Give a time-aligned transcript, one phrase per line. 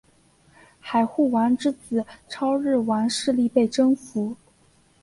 [0.79, 4.35] 海护王之子超日王势力被征服。